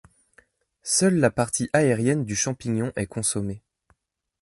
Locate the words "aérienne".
1.73-2.25